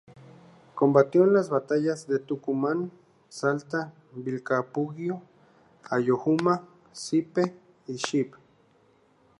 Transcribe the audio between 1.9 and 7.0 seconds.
de Tucumán, Salta, Vilcapugio, Ayohuma y